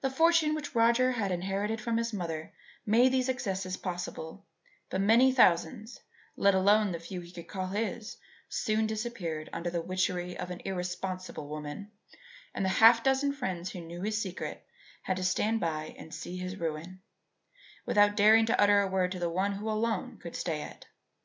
The 0.00 0.10
fortune 0.10 0.54
which 0.54 0.76
Roger 0.76 1.10
had 1.10 1.32
inherited 1.32 1.80
from 1.80 1.96
his 1.96 2.12
mother 2.12 2.52
made 2.86 3.10
these 3.12 3.28
excesses 3.28 3.76
possible, 3.76 4.46
but 4.90 5.00
many 5.00 5.32
thousands, 5.32 5.98
let 6.36 6.54
alone 6.54 6.92
the 6.92 7.00
few 7.00 7.20
he 7.20 7.32
could 7.32 7.48
call 7.48 7.66
his, 7.66 8.16
soon 8.48 8.86
disappeared 8.86 9.50
under 9.52 9.70
the 9.70 9.82
witchery 9.82 10.38
of 10.38 10.52
an 10.52 10.60
irresponsible 10.64 11.48
woman, 11.48 11.90
and 12.54 12.64
the 12.64 12.68
half 12.78 13.02
dozen 13.02 13.32
friends 13.32 13.70
who 13.72 13.80
knew 13.80 14.02
his 14.02 14.22
secret 14.22 14.64
had 15.02 15.16
to 15.16 15.24
stand 15.24 15.58
by 15.58 15.96
and 15.98 16.14
see 16.14 16.36
his 16.36 16.54
ruin, 16.60 17.02
without 17.86 18.14
daring 18.14 18.46
to 18.46 18.60
utter 18.60 18.82
a 18.82 18.86
word 18.88 19.10
to 19.10 19.18
the 19.18 19.28
one 19.28 19.54
who 19.54 19.68
alone 19.68 20.16
could 20.16 20.36
stay 20.36 20.62
it. 20.62 20.86